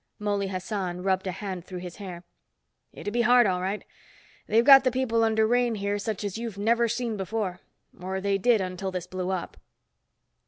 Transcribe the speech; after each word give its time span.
Mouley 0.17 0.47
Hassan 0.49 1.03
rubbed 1.03 1.27
a 1.27 1.31
hand 1.31 1.63
through 1.63 1.77
his 1.81 1.97
hair. 1.97 2.23
"It'd 2.91 3.13
be 3.13 3.21
hard, 3.21 3.45
all 3.45 3.61
right. 3.61 3.83
They've 4.47 4.65
got 4.65 4.83
the 4.83 4.89
people 4.89 5.23
under 5.23 5.45
rein 5.45 5.75
here 5.75 5.99
such 5.99 6.23
as 6.23 6.39
you've 6.39 6.57
never 6.57 6.87
seen 6.87 7.17
before. 7.17 7.59
Or 7.99 8.19
they 8.19 8.39
did 8.39 8.61
until 8.61 8.89
this 8.89 9.05
blew 9.05 9.29
up." 9.29 9.57